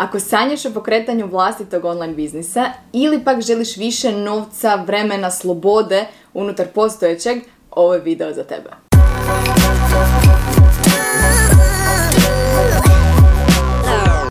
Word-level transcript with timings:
Ako 0.00 0.20
sanjaš 0.20 0.64
o 0.64 0.70
pokretanju 0.70 1.26
vlastitog 1.26 1.84
online 1.84 2.14
biznisa 2.14 2.64
ili 2.92 3.24
pak 3.24 3.40
želiš 3.40 3.76
više 3.76 4.12
novca, 4.12 4.74
vremena, 4.86 5.30
slobode 5.30 6.06
unutar 6.34 6.66
postojećeg, 6.74 7.38
ovo 7.70 7.94
je 7.94 8.00
video 8.00 8.32
za 8.32 8.44
tebe. 8.44 8.70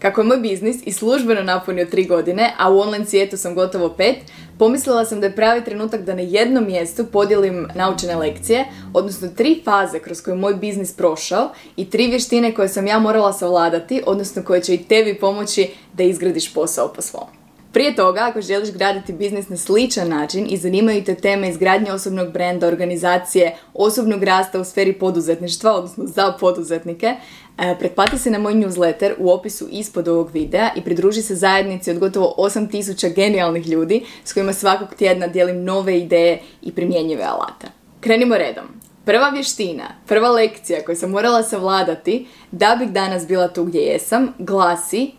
Kako 0.02 0.22
je 0.22 0.28
moj 0.28 0.38
biznis 0.38 0.78
i 0.86 0.92
službeno 0.92 1.44
napunio 1.44 1.86
tri 1.86 2.06
godine, 2.06 2.54
a 2.58 2.72
u 2.72 2.80
online 2.80 3.06
svijetu 3.06 3.38
sam 3.38 3.56
gotovo 3.56 3.90
pet, 3.90 4.18
pomislila 4.60 5.06
sam 5.06 5.20
da 5.22 5.28
je 5.28 5.36
pravi 5.36 5.64
trenutak 5.64 6.02
da 6.02 6.16
na 6.16 6.22
jednom 6.22 6.66
mjestu 6.66 7.06
podijelim 7.06 7.68
naučene 7.76 8.16
lekcije, 8.16 8.66
odnosno 8.94 9.28
tri 9.28 9.62
faze 9.66 10.00
kroz 10.00 10.22
koje 10.22 10.34
je 10.34 10.38
moj 10.38 10.54
biznis 10.54 10.94
prošao 10.94 11.50
i 11.76 11.90
tri 11.90 12.08
vještine 12.08 12.54
koje 12.54 12.68
sam 12.68 12.88
ja 12.88 13.00
morala 13.00 13.34
savladati, 13.34 14.04
odnosno 14.06 14.44
koje 14.44 14.62
će 14.62 14.74
i 14.74 14.84
tebi 14.84 15.20
pomoći 15.20 15.70
da 15.94 16.04
izgradiš 16.04 16.54
posao 16.54 16.94
po 16.96 17.02
svom. 17.02 17.39
Prije 17.74 17.96
toga, 17.96 18.20
ako 18.30 18.42
želiš 18.42 18.72
graditi 18.72 19.14
biznis 19.14 19.50
na 19.50 19.58
sličan 19.58 20.10
način 20.10 20.48
i 20.50 20.58
zanimaju 20.58 21.04
te 21.04 21.16
teme 21.16 21.50
izgradnje 21.50 21.92
osobnog 21.92 22.32
brenda, 22.32 22.68
organizacije, 22.68 23.56
osobnog 23.74 24.24
rasta 24.24 24.60
u 24.60 24.64
sferi 24.64 24.94
poduzetništva, 24.94 25.74
odnosno 25.74 26.06
za 26.06 26.34
poduzetnike, 26.40 27.16
e, 27.58 27.76
pretplati 27.80 28.18
se 28.18 28.32
na 28.32 28.40
moj 28.40 28.54
newsletter 28.54 29.14
u 29.18 29.32
opisu 29.32 29.68
ispod 29.72 30.08
ovog 30.08 30.30
videa 30.34 30.70
i 30.76 30.82
pridruži 30.82 31.22
se 31.22 31.36
zajednici 31.36 31.92
od 31.92 32.00
gotovo 32.00 32.36
8000 32.38 33.16
genijalnih 33.16 33.68
ljudi 33.68 34.06
s 34.24 34.34
kojima 34.34 34.54
svakog 34.54 34.88
tjedna 34.98 35.28
dijelim 35.28 35.64
nove 35.64 36.00
ideje 36.00 36.42
i 36.62 36.72
primjenjive 36.72 37.24
alate. 37.24 37.68
Krenimo 38.00 38.38
redom. 38.38 38.66
Prva 39.06 39.30
vještina, 39.30 39.84
prva 40.08 40.30
lekcija 40.30 40.86
koju 40.86 40.96
sam 40.96 41.12
morala 41.12 41.44
savladati 41.44 42.28
da 42.52 42.76
bih 42.80 42.90
danas 42.90 43.28
bila 43.28 43.48
tu 43.48 43.64
gdje 43.64 43.80
jesam, 43.80 44.34
glasi 44.40 45.12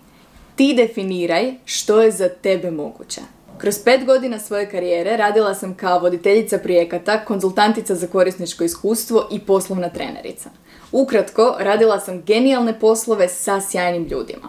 ti 0.60 0.74
definiraj 0.74 1.55
što 1.64 2.02
je 2.02 2.10
za 2.10 2.28
tebe 2.28 2.70
moguće. 2.70 3.20
Kroz 3.59 3.78
pet 3.84 4.05
godina 4.05 4.38
svoje 4.38 4.71
karijere 4.71 5.16
radila 5.16 5.54
sam 5.54 5.74
kao 5.74 5.98
voditeljica 5.98 6.59
projekata, 6.59 7.24
konzultantica 7.24 7.95
za 7.95 8.07
korisničko 8.07 8.65
iskustvo 8.65 9.29
i 9.30 9.38
poslovna 9.40 9.88
trenerica. 9.88 10.51
Ukratko, 10.93 11.57
radila 11.59 12.01
sam 12.01 12.23
genijalne 12.23 12.80
poslove 12.80 13.29
sa 13.29 13.60
sjajnim 13.60 14.02
ljudima. 14.04 14.48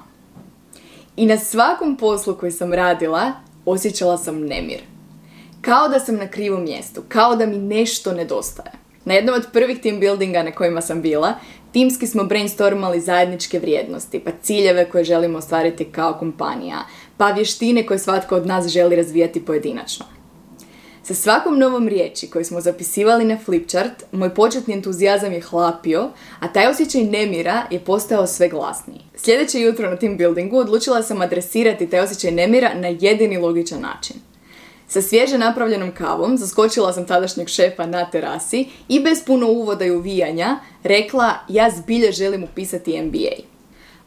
I 1.15 1.25
na 1.25 1.37
svakom 1.37 1.97
poslu 1.97 2.35
koji 2.35 2.51
sam 2.51 2.73
radila, 2.73 3.31
osjećala 3.65 4.17
sam 4.17 4.41
nemir. 4.41 4.81
Kao 5.61 5.87
da 5.87 5.99
sam 5.99 6.15
na 6.15 6.27
krivom 6.27 6.63
mjestu, 6.63 7.01
kao 7.07 7.35
da 7.35 7.45
mi 7.45 7.57
nešto 7.57 8.13
nedostaje. 8.13 8.80
Na 9.05 9.13
jednom 9.13 9.35
od 9.35 9.47
prvih 9.53 9.81
team 9.81 9.99
buildinga 9.99 10.43
na 10.43 10.51
kojima 10.51 10.81
sam 10.81 11.01
bila, 11.01 11.33
timski 11.71 12.07
smo 12.07 12.23
brainstormali 12.23 12.99
zajedničke 12.99 13.59
vrijednosti, 13.59 14.19
pa 14.19 14.31
ciljeve 14.41 14.89
koje 14.89 15.03
želimo 15.03 15.37
ostvariti 15.37 15.85
kao 15.85 16.13
kompanija, 16.13 16.85
pa 17.17 17.31
vještine 17.31 17.85
koje 17.85 17.99
svatko 17.99 18.35
od 18.35 18.47
nas 18.47 18.67
želi 18.67 18.95
razvijati 18.95 19.45
pojedinačno. 19.45 20.05
Sa 21.03 21.13
svakom 21.13 21.59
novom 21.59 21.87
riječi 21.87 22.27
koju 22.27 22.45
smo 22.45 22.61
zapisivali 22.61 23.25
na 23.25 23.37
flipchart, 23.45 24.03
moj 24.11 24.35
početni 24.35 24.73
entuzijazam 24.73 25.33
je 25.33 25.41
hlapio, 25.41 26.09
a 26.39 26.53
taj 26.53 26.67
osjećaj 26.67 27.03
nemira 27.03 27.63
je 27.71 27.79
postao 27.79 28.27
sve 28.27 28.49
glasniji. 28.49 29.01
Sljedeće 29.15 29.59
jutro 29.59 29.89
na 29.89 29.95
team 29.95 30.17
buildingu 30.17 30.57
odlučila 30.57 31.03
sam 31.03 31.21
adresirati 31.21 31.89
taj 31.89 31.99
osjećaj 31.99 32.31
nemira 32.31 32.73
na 32.73 32.87
jedini 32.87 33.37
logičan 33.37 33.81
način. 33.81 34.15
Sa 34.91 35.01
svježe 35.01 35.37
napravljenom 35.37 35.91
kavom 35.91 36.37
zaskočila 36.37 36.93
sam 36.93 37.05
tadašnjeg 37.05 37.47
šefa 37.47 37.85
na 37.85 38.09
terasi 38.09 38.67
i 38.87 38.99
bez 38.99 39.23
puno 39.25 39.47
uvoda 39.47 39.85
i 39.85 39.91
uvijanja 39.91 40.59
rekla 40.83 41.33
ja 41.47 41.69
zbilje 41.69 42.11
želim 42.11 42.43
upisati 42.43 43.01
MBA. 43.01 43.35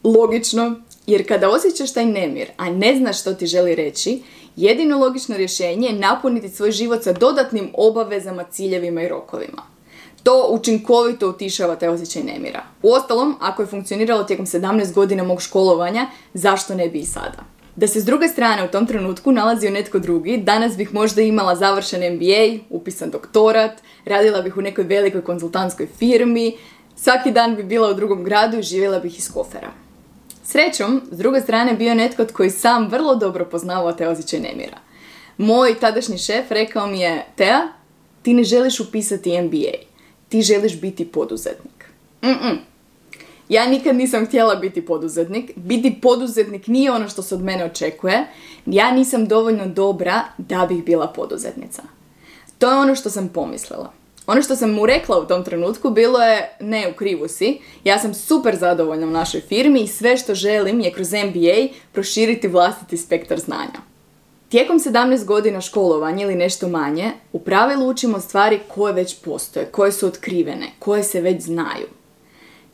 Logično, 0.04 0.80
jer 1.06 1.28
kada 1.28 1.50
osjećaš 1.50 1.92
taj 1.92 2.06
nemir, 2.06 2.48
a 2.56 2.70
ne 2.70 2.96
znaš 2.96 3.20
što 3.20 3.34
ti 3.34 3.46
želi 3.46 3.74
reći, 3.74 4.22
jedino 4.56 4.98
logično 4.98 5.36
rješenje 5.36 5.88
je 5.88 5.98
napuniti 5.98 6.48
svoj 6.48 6.70
život 6.70 7.02
sa 7.02 7.12
dodatnim 7.12 7.70
obavezama, 7.74 8.44
ciljevima 8.44 9.02
i 9.02 9.08
rokovima. 9.08 9.62
To 10.22 10.48
učinkovito 10.50 11.28
utišava 11.28 11.76
taj 11.76 11.88
osjećaj 11.88 12.22
nemira. 12.22 12.62
Uostalom, 12.82 13.36
ako 13.40 13.62
je 13.62 13.66
funkcioniralo 13.66 14.24
tijekom 14.24 14.46
17 14.46 14.92
godina 14.92 15.24
mog 15.24 15.42
školovanja, 15.42 16.06
zašto 16.34 16.74
ne 16.74 16.88
bi 16.88 16.98
i 16.98 17.06
sada? 17.06 17.53
Da 17.76 17.86
se 17.86 18.00
s 18.00 18.04
druge 18.04 18.28
strane 18.28 18.64
u 18.64 18.68
tom 18.68 18.86
trenutku 18.86 19.32
nalazio 19.32 19.70
netko 19.70 19.98
drugi, 19.98 20.36
danas 20.36 20.76
bih 20.76 20.94
možda 20.94 21.22
imala 21.22 21.56
završen 21.56 22.14
MBA, 22.14 22.64
upisan 22.70 23.10
doktorat, 23.10 23.82
radila 24.04 24.42
bih 24.42 24.56
u 24.56 24.62
nekoj 24.62 24.84
velikoj 24.84 25.24
konzultantskoj 25.24 25.88
firmi, 25.98 26.56
svaki 26.96 27.30
dan 27.30 27.56
bi 27.56 27.62
bila 27.62 27.90
u 27.90 27.94
drugom 27.94 28.24
gradu 28.24 28.58
i 28.58 28.62
živjela 28.62 28.98
bih 28.98 29.18
iz 29.18 29.32
kofera. 29.32 29.70
Srećom, 30.44 31.02
s 31.10 31.18
druge 31.18 31.40
strane 31.40 31.74
bio 31.74 31.94
netko 31.94 32.26
koji 32.32 32.50
sam 32.50 32.88
vrlo 32.88 33.14
dobro 33.14 33.44
poznavao 33.44 33.92
te 33.92 34.08
osjećaj 34.08 34.40
nemira. 34.40 34.78
Moj 35.38 35.74
tadašnji 35.80 36.18
šef 36.18 36.50
rekao 36.50 36.86
mi 36.86 37.00
je, 37.00 37.26
Tea, 37.36 37.68
ti 38.22 38.34
ne 38.34 38.44
želiš 38.44 38.80
upisati 38.80 39.42
MBA, 39.42 39.78
ti 40.28 40.42
želiš 40.42 40.80
biti 40.80 41.04
poduzetnik. 41.04 41.84
Mm-mm. 42.22 42.73
Ja 43.48 43.66
nikad 43.66 43.96
nisam 43.96 44.26
htjela 44.26 44.54
biti 44.54 44.86
poduzetnik. 44.86 45.50
Biti 45.56 45.98
poduzetnik 46.02 46.66
nije 46.66 46.92
ono 46.92 47.08
što 47.08 47.22
se 47.22 47.34
od 47.34 47.42
mene 47.42 47.64
očekuje. 47.64 48.26
Ja 48.66 48.90
nisam 48.90 49.26
dovoljno 49.26 49.66
dobra 49.66 50.22
da 50.38 50.66
bih 50.68 50.84
bila 50.84 51.06
poduzetnica. 51.06 51.82
To 52.58 52.70
je 52.70 52.76
ono 52.76 52.94
što 52.94 53.10
sam 53.10 53.28
pomislila. 53.28 53.92
Ono 54.26 54.42
što 54.42 54.56
sam 54.56 54.70
mu 54.70 54.86
rekla 54.86 55.18
u 55.18 55.26
tom 55.26 55.44
trenutku 55.44 55.90
bilo 55.90 56.22
je 56.22 56.56
ne 56.60 56.88
u 56.88 56.96
krivu 56.96 57.28
si, 57.28 57.58
ja 57.84 57.98
sam 57.98 58.14
super 58.14 58.56
zadovoljna 58.56 59.06
u 59.06 59.10
našoj 59.10 59.40
firmi 59.40 59.80
i 59.80 59.86
sve 59.86 60.16
što 60.16 60.34
želim 60.34 60.80
je 60.80 60.92
kroz 60.92 61.12
MBA 61.12 61.74
proširiti 61.92 62.48
vlastiti 62.48 62.96
spektar 62.96 63.40
znanja. 63.40 63.80
Tijekom 64.48 64.78
17 64.78 65.24
godina 65.24 65.60
školovanja 65.60 66.24
ili 66.24 66.34
nešto 66.34 66.68
manje, 66.68 67.10
u 67.32 67.38
pravilu 67.38 67.88
učimo 67.88 68.20
stvari 68.20 68.60
koje 68.74 68.92
već 68.92 69.16
postoje, 69.24 69.66
koje 69.66 69.92
su 69.92 70.06
otkrivene, 70.06 70.66
koje 70.78 71.02
se 71.02 71.20
već 71.20 71.42
znaju. 71.42 71.86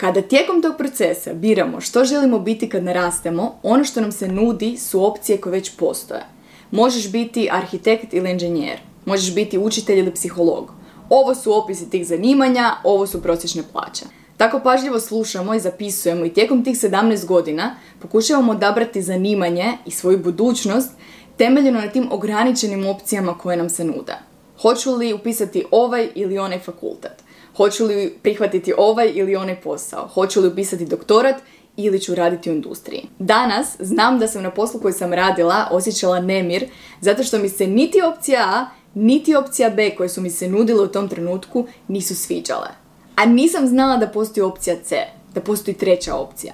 Kada 0.01 0.23
tijekom 0.23 0.63
tog 0.63 0.77
procesa 0.79 1.33
biramo 1.35 1.81
što 1.81 2.05
želimo 2.05 2.39
biti 2.39 2.69
kad 2.69 2.85
narastemo, 2.85 3.55
ono 3.63 3.85
što 3.85 4.01
nam 4.01 4.13
se 4.13 4.29
nudi 4.29 4.77
su 4.77 5.05
opcije 5.05 5.41
koje 5.41 5.51
već 5.51 5.77
postoje. 5.77 6.25
Možeš 6.71 7.13
biti 7.13 7.49
arhitekt 7.53 8.15
ili 8.15 8.31
inženjer, 8.31 8.79
možeš 9.05 9.35
biti 9.35 9.59
učitelj 9.59 9.99
ili 9.99 10.15
psiholog. 10.15 10.73
Ovo 11.09 11.35
su 11.35 11.59
opisi 11.59 11.91
tih 11.91 12.07
zanimanja, 12.07 12.75
ovo 12.85 13.07
su 13.07 13.23
prosječne 13.23 13.63
plaće. 13.73 14.05
Tako 14.37 14.61
pažljivo 14.61 15.01
slušamo 15.01 15.55
i 15.55 15.61
zapisujemo 15.61 16.25
i 16.25 16.33
tijekom 16.33 16.65
tih 16.65 16.77
17 16.77 17.27
godina 17.27 17.77
pokušavamo 17.99 18.53
odabrati 18.53 19.03
zanimanje 19.03 19.73
i 19.87 19.91
svoju 19.91 20.19
budućnost 20.19 20.91
temeljeno 21.37 21.81
na 21.81 21.89
tim 21.89 22.09
ograničenim 22.13 22.87
opcijama 22.87 23.39
koje 23.39 23.57
nam 23.57 23.71
se 23.71 23.85
nude. 23.85 24.15
Hoću 24.63 24.95
li 24.95 25.13
upisati 25.13 25.65
ovaj 25.71 26.09
ili 26.15 26.39
onaj 26.39 26.59
fakultet? 26.59 27.30
Hoću 27.61 27.85
li 27.87 28.19
prihvatiti 28.23 28.73
ovaj 28.79 29.13
ili 29.15 29.37
onaj 29.37 29.61
posao? 29.61 30.09
Hoću 30.09 30.41
li 30.41 30.49
upisati 30.49 30.85
doktorat 30.85 31.37
ili 31.77 32.01
ću 32.01 32.15
raditi 32.15 32.51
u 32.51 32.53
industriji? 32.53 33.09
Danas 33.19 33.77
znam 33.79 34.19
da 34.19 34.27
sam 34.27 34.43
na 34.43 34.51
poslu 34.51 34.81
koji 34.81 34.95
sam 34.95 35.13
radila 35.13 35.69
osjećala 35.71 36.21
nemir 36.21 36.65
zato 37.01 37.23
što 37.23 37.39
mi 37.39 37.49
se 37.49 37.67
niti 37.67 38.03
opcija 38.03 38.41
A 38.41 38.67
niti 38.95 39.35
opcija 39.35 39.71
B 39.71 39.95
koje 39.97 40.09
su 40.09 40.21
mi 40.21 40.31
se 40.31 40.49
nudile 40.49 40.83
u 40.83 40.89
tom 40.89 41.09
trenutku 41.09 41.67
nisu 41.89 42.17
sviđale. 42.17 42.69
A 43.17 43.27
nisam 43.27 43.67
znala 43.67 43.97
da 43.97 44.09
postoji 44.09 44.45
opcija 44.45 44.77
C, 44.85 44.97
da 45.35 45.41
postoji 45.41 45.77
treća 45.77 46.15
opcija. 46.15 46.53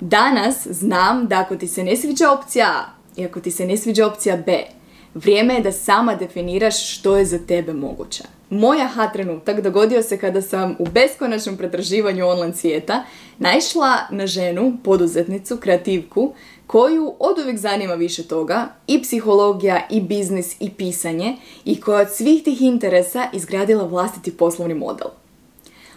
Danas 0.00 0.66
znam 0.66 1.26
da 1.26 1.40
ako 1.40 1.56
ti 1.56 1.68
se 1.68 1.84
ne 1.84 1.96
sviđa 1.96 2.30
opcija 2.32 2.66
A 2.66 2.84
i 3.16 3.24
ako 3.24 3.40
ti 3.40 3.50
se 3.50 3.66
ne 3.66 3.76
sviđa 3.76 4.06
opcija 4.06 4.36
B, 4.36 4.64
vrijeme 5.14 5.54
je 5.54 5.60
da 5.60 5.72
sama 5.72 6.14
definiraš 6.14 6.98
što 6.98 7.16
je 7.16 7.24
za 7.24 7.38
tebe 7.38 7.72
moguće. 7.72 8.37
Moj 8.50 8.82
aha 8.82 9.10
trenutak 9.12 9.60
dogodio 9.60 10.02
se 10.02 10.18
kada 10.18 10.42
sam 10.42 10.76
u 10.78 10.86
beskonačnom 10.92 11.56
pretraživanju 11.56 12.26
online 12.26 12.54
svijeta 12.54 13.04
naišla 13.38 13.96
na 14.10 14.26
ženu, 14.26 14.76
poduzetnicu, 14.84 15.56
kreativku, 15.56 16.32
koju 16.66 17.14
od 17.18 17.38
uvijek 17.38 17.58
zanima 17.58 17.94
više 17.94 18.22
toga, 18.22 18.68
i 18.86 19.02
psihologija, 19.02 19.86
i 19.90 20.00
biznis, 20.00 20.56
i 20.60 20.70
pisanje, 20.70 21.36
i 21.64 21.80
koja 21.80 22.00
od 22.00 22.10
svih 22.10 22.42
tih 22.42 22.62
interesa 22.62 23.28
izgradila 23.32 23.84
vlastiti 23.84 24.36
poslovni 24.36 24.74
model. 24.74 25.08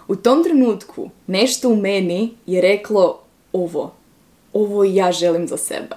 U 0.08 0.16
tom 0.16 0.44
trenutku 0.44 1.10
nešto 1.28 1.70
u 1.70 1.76
meni 1.76 2.34
je 2.46 2.62
reklo 2.62 3.20
ovo, 3.54 3.94
ovo 4.54 4.84
ja 4.84 5.12
želim 5.12 5.48
za 5.48 5.58
sebe. 5.58 5.96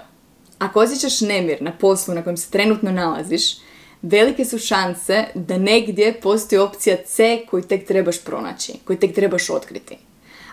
Ako 0.58 0.80
osjećaš 0.80 1.20
nemir 1.20 1.62
na 1.62 1.72
poslu 1.72 2.14
na 2.14 2.22
kojem 2.22 2.36
se 2.36 2.50
trenutno 2.50 2.92
nalaziš, 2.92 3.56
velike 4.04 4.44
su 4.44 4.58
šanse 4.58 5.24
da 5.34 5.58
negdje 5.58 6.20
postoji 6.20 6.58
opcija 6.58 6.96
C 7.06 7.40
koju 7.50 7.62
tek 7.62 7.86
trebaš 7.86 8.24
pronaći, 8.24 8.72
koju 8.84 8.98
tek 8.98 9.14
trebaš 9.14 9.50
otkriti. 9.50 9.96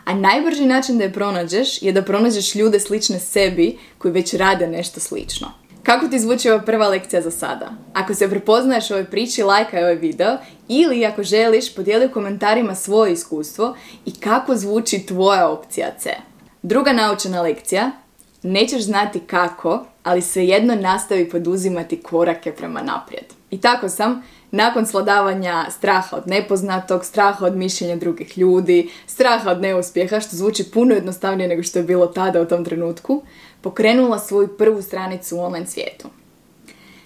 A 0.06 0.14
najbrži 0.14 0.66
način 0.66 0.98
da 0.98 1.04
je 1.04 1.14
pronađeš 1.14 1.82
je 1.82 1.92
da 1.92 2.02
pronađeš 2.02 2.56
ljude 2.56 2.80
slične 2.80 3.20
sebi 3.20 3.78
koji 3.98 4.12
već 4.12 4.34
rade 4.34 4.68
nešto 4.68 5.00
slično. 5.00 5.52
Kako 5.84 6.08
ti 6.08 6.20
zvuči 6.20 6.50
ova 6.50 6.62
prva 6.62 6.88
lekcija 6.88 7.22
za 7.22 7.32
sada? 7.32 7.72
Ako 7.94 8.14
se 8.14 8.30
prepoznaješ 8.30 8.92
ovoj 8.92 9.06
priči, 9.06 9.44
lajkaj 9.44 9.84
ovaj 9.84 9.96
video 9.96 10.38
ili 10.68 11.06
ako 11.06 11.24
želiš, 11.24 11.76
podijeli 11.76 12.06
u 12.06 12.12
komentarima 12.12 12.76
svoje 12.76 13.14
iskustvo 13.14 13.76
i 14.06 14.20
kako 14.20 14.56
zvuči 14.56 15.06
tvoja 15.06 15.50
opcija 15.50 15.88
C. 16.00 16.10
Druga 16.62 16.94
naučena 16.94 17.42
lekcija, 17.42 17.92
nećeš 18.44 18.82
znati 18.82 19.20
kako, 19.20 19.86
ali 20.04 20.22
svejedno 20.22 20.76
nastavi 20.76 21.30
poduzimati 21.30 22.02
korake 22.02 22.52
prema 22.52 22.82
naprijed. 22.82 23.26
I 23.52 23.62
tako 23.62 23.90
sam, 23.90 24.24
nakon 24.52 24.86
sladavanja 24.86 25.66
straha 25.70 26.18
od 26.18 26.28
nepoznatog, 26.28 27.06
straha 27.06 27.46
od 27.46 27.56
mišljenja 27.56 27.96
drugih 27.96 28.38
ljudi, 28.38 28.90
straha 29.08 29.52
od 29.52 29.62
neuspjeha, 29.62 30.20
što 30.20 30.36
zvuči 30.36 30.72
puno 30.72 30.94
jednostavnije 30.94 31.50
nego 31.50 31.64
što 31.64 31.80
je 31.80 31.86
bilo 31.86 32.08
tada 32.08 32.42
u 32.42 32.46
tom 32.46 32.66
trenutku, 32.66 33.24
pokrenula 33.62 34.20
svoju 34.20 34.48
prvu 34.48 34.82
stranicu 34.82 35.38
u 35.38 35.40
online 35.40 35.68
svijetu. 35.68 36.08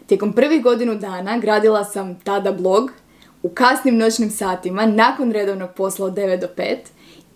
Tijekom 0.08 0.34
prvih 0.34 0.64
godinu 0.64 0.96
dana 0.96 1.38
gradila 1.38 1.84
sam 1.84 2.20
tada 2.20 2.52
blog 2.52 2.92
u 3.44 3.50
kasnim 3.50 3.98
noćnim 3.98 4.30
satima 4.30 4.86
nakon 4.86 5.32
redovnog 5.32 5.70
posla 5.76 6.06
od 6.06 6.14
9 6.14 6.40
do 6.42 6.48
5 6.58 6.78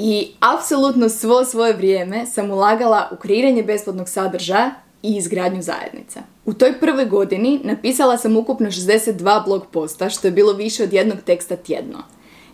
i 0.02 0.28
apsolutno 0.40 1.10
svo 1.10 1.46
svoje 1.46 1.74
vrijeme 1.74 2.26
sam 2.26 2.52
ulagala 2.52 3.10
u 3.12 3.16
kreiranje 3.16 3.64
besplatnog 3.64 4.10
sadržaja 4.10 4.72
i 5.04 5.16
izgradnju 5.16 5.62
zajednice. 5.62 6.20
U 6.46 6.54
toj 6.54 6.80
prvoj 6.80 7.06
godini 7.06 7.60
napisala 7.64 8.18
sam 8.18 8.38
ukupno 8.38 8.68
62 8.68 9.46
blog 9.46 9.66
posta, 9.72 10.10
što 10.10 10.28
je 10.28 10.32
bilo 10.32 10.54
više 10.54 10.84
od 10.84 10.94
jednog 10.94 11.18
teksta 11.26 11.56
tjedno. 11.56 11.98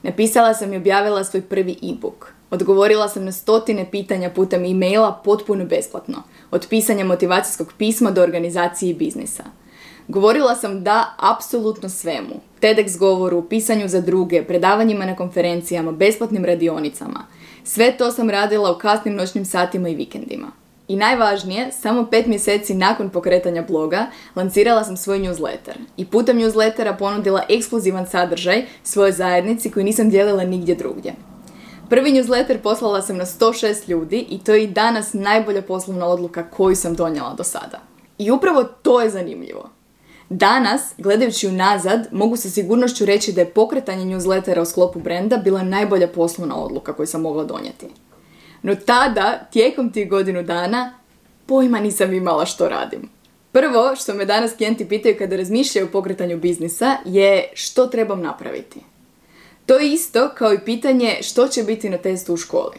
Napisala 0.03 0.53
sam 0.53 0.73
i 0.73 0.77
objavila 0.77 1.23
svoj 1.23 1.41
prvi 1.41 1.71
e-book. 1.71 2.33
Odgovorila 2.51 3.09
sam 3.09 3.25
na 3.25 3.31
stotine 3.31 3.91
pitanja 3.91 4.29
putem 4.29 4.65
e-maila 4.65 5.21
potpuno 5.23 5.65
besplatno, 5.65 6.23
od 6.51 6.67
pisanja 6.69 7.05
motivacijskog 7.05 7.73
pisma 7.77 8.11
do 8.11 8.21
organizacije 8.21 8.89
i 8.89 8.93
biznisa. 8.93 9.43
Govorila 10.07 10.55
sam 10.55 10.83
da 10.83 11.15
apsolutno 11.17 11.89
svemu. 11.89 12.35
TEDx 12.61 12.97
govoru, 12.97 13.49
pisanju 13.49 13.87
za 13.87 14.01
druge, 14.01 14.43
predavanjima 14.43 15.05
na 15.05 15.15
konferencijama, 15.15 15.91
besplatnim 15.91 16.45
radionicama. 16.45 17.25
Sve 17.67 17.97
to 17.97 18.11
sam 18.11 18.29
radila 18.29 18.71
u 18.71 18.77
kasnim 18.77 19.15
noćnim 19.15 19.45
satima 19.45 19.89
i 19.89 19.95
vikendima. 19.95 20.51
I 20.87 20.95
najvažnije, 20.95 21.71
samo 21.71 22.07
pet 22.11 22.25
mjeseci 22.25 22.73
nakon 22.73 23.09
pokretanja 23.09 23.61
bloga, 23.67 24.05
lancirala 24.35 24.83
sam 24.83 24.97
svoj 24.97 25.19
newsletter. 25.19 25.73
I 25.97 26.05
putem 26.05 26.37
newslettera 26.37 26.97
ponudila 26.97 27.43
ekskluzivan 27.49 28.07
sadržaj 28.07 28.65
svojoj 28.83 29.11
zajednici 29.11 29.71
koji 29.71 29.85
nisam 29.85 30.09
dijelila 30.09 30.43
nigdje 30.43 30.75
drugdje. 30.75 31.13
Prvi 31.89 32.11
newsletter 32.11 32.57
poslala 32.57 33.01
sam 33.01 33.17
na 33.17 33.25
106 33.25 33.89
ljudi 33.89 34.25
i 34.29 34.39
to 34.39 34.53
je 34.53 34.63
i 34.63 34.67
danas 34.67 35.13
najbolja 35.13 35.61
poslovna 35.61 36.05
odluka 36.05 36.49
koju 36.49 36.75
sam 36.75 36.95
donijela 36.95 37.33
do 37.33 37.43
sada. 37.43 37.79
I 38.17 38.31
upravo 38.31 38.63
to 38.63 39.01
je 39.01 39.09
zanimljivo. 39.09 39.69
Danas, 40.29 40.93
gledajući 40.97 41.47
unazad, 41.47 42.07
mogu 42.11 42.37
sa 42.37 42.49
sigurnošću 42.49 43.05
reći 43.05 43.31
da 43.33 43.41
je 43.41 43.49
pokretanje 43.49 44.05
newslettera 44.05 44.61
u 44.61 44.65
sklopu 44.65 44.99
brenda 44.99 45.37
bila 45.37 45.63
najbolja 45.63 46.07
poslovna 46.07 46.55
odluka 46.55 46.93
koju 46.93 47.07
sam 47.07 47.21
mogla 47.21 47.43
donijeti. 47.43 47.87
No 48.61 48.75
tada, 48.75 49.47
tijekom 49.51 49.91
tih 49.91 50.09
godinu 50.09 50.43
dana, 50.43 50.93
pojma 51.45 51.79
nisam 51.79 52.13
imala 52.13 52.45
što 52.45 52.69
radim. 52.69 53.09
Prvo 53.51 53.95
što 53.95 54.13
me 54.13 54.25
danas 54.25 54.51
klijenti 54.57 54.87
pitaju 54.87 55.15
kada 55.17 55.35
razmišljaju 55.35 55.87
o 55.87 55.91
pokretanju 55.91 56.37
biznisa 56.37 56.97
je 57.05 57.51
što 57.53 57.87
trebam 57.87 58.21
napraviti. 58.21 58.79
To 59.65 59.77
je 59.77 59.93
isto 59.93 60.29
kao 60.37 60.53
i 60.53 60.59
pitanje 60.65 61.17
što 61.21 61.47
će 61.47 61.63
biti 61.63 61.89
na 61.89 61.97
testu 61.97 62.33
u 62.33 62.37
školi. 62.37 62.77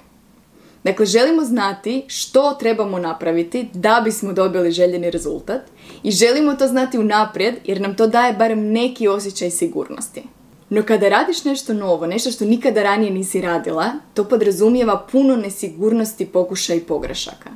Dakle, 0.86 1.06
želimo 1.06 1.44
znati 1.44 2.04
što 2.06 2.56
trebamo 2.58 2.98
napraviti 2.98 3.68
da 3.72 4.00
bismo 4.04 4.32
dobili 4.32 4.72
željeni 4.72 5.10
rezultat 5.10 5.60
i 6.02 6.10
želimo 6.10 6.54
to 6.54 6.68
znati 6.68 6.98
unaprijed 6.98 7.54
jer 7.64 7.80
nam 7.80 7.96
to 7.96 8.06
daje 8.06 8.32
barem 8.32 8.72
neki 8.72 9.08
osjećaj 9.08 9.50
sigurnosti. 9.50 10.22
No 10.70 10.82
kada 10.82 11.08
radiš 11.08 11.44
nešto 11.44 11.74
novo, 11.74 12.06
nešto 12.06 12.30
što 12.30 12.44
nikada 12.44 12.82
ranije 12.82 13.10
nisi 13.10 13.40
radila, 13.40 13.92
to 14.14 14.24
podrazumijeva 14.24 15.06
puno 15.12 15.36
nesigurnosti, 15.36 16.26
pokušaja 16.26 16.76
i 16.76 16.80
pogrešaka. 16.80 17.50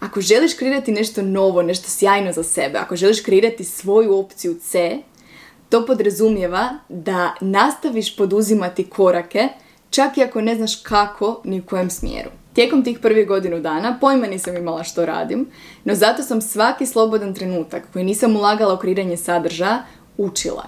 Ako 0.00 0.20
želiš 0.20 0.54
kreirati 0.54 0.92
nešto 0.92 1.22
novo, 1.22 1.62
nešto 1.62 1.88
sjajno 1.88 2.32
za 2.32 2.42
sebe, 2.42 2.78
ako 2.78 2.96
želiš 2.96 3.20
kreirati 3.20 3.64
svoju 3.64 4.18
opciju 4.18 4.58
C, 4.62 4.98
to 5.68 5.86
podrazumijeva 5.86 6.68
da 6.88 7.34
nastaviš 7.40 8.16
poduzimati 8.16 8.84
korake, 8.84 9.48
čak 9.90 10.18
i 10.18 10.22
ako 10.22 10.40
ne 10.40 10.54
znaš 10.54 10.76
kako 10.82 11.40
ni 11.44 11.60
u 11.60 11.64
kojem 11.66 11.90
smjeru. 11.90 12.41
Tijekom 12.52 12.84
tih 12.84 12.98
prvih 12.98 13.28
godinu 13.28 13.60
dana 13.60 13.98
pojma 14.00 14.26
nisam 14.26 14.56
imala 14.56 14.84
što 14.84 15.06
radim, 15.06 15.46
no 15.84 15.94
zato 15.94 16.22
sam 16.22 16.40
svaki 16.40 16.86
slobodan 16.86 17.34
trenutak 17.34 17.82
koji 17.92 18.04
nisam 18.04 18.36
ulagala 18.36 18.74
u 18.74 18.78
kreiranje 18.78 19.16
sadržaja 19.16 19.82
učila. 20.16 20.64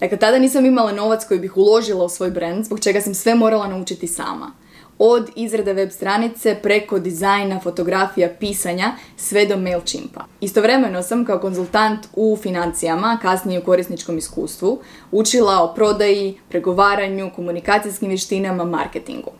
Dakle, 0.00 0.18
tada 0.18 0.38
nisam 0.38 0.66
imala 0.66 0.92
novac 0.92 1.24
koji 1.24 1.40
bih 1.40 1.56
uložila 1.56 2.04
u 2.04 2.08
svoj 2.08 2.30
brand, 2.30 2.64
zbog 2.64 2.80
čega 2.80 3.00
sam 3.00 3.14
sve 3.14 3.34
morala 3.34 3.68
naučiti 3.68 4.06
sama. 4.06 4.52
Od 4.98 5.30
izrade 5.36 5.72
web 5.72 5.90
stranice, 5.90 6.56
preko 6.62 6.98
dizajna, 6.98 7.60
fotografija, 7.60 8.28
pisanja, 8.40 8.92
sve 9.16 9.46
do 9.46 9.56
MailChimpa. 9.56 10.24
Istovremeno 10.40 11.02
sam 11.02 11.24
kao 11.24 11.38
konzultant 11.38 12.06
u 12.14 12.36
financijama, 12.42 13.18
kasnije 13.22 13.60
u 13.60 13.64
korisničkom 13.64 14.18
iskustvu, 14.18 14.80
učila 15.10 15.62
o 15.62 15.74
prodaji, 15.74 16.38
pregovaranju, 16.48 17.30
komunikacijskim 17.36 18.08
vještinama, 18.08 18.64
marketingu. 18.64 19.30